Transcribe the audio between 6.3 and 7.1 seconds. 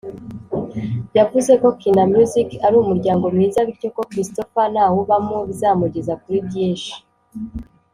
byinshi’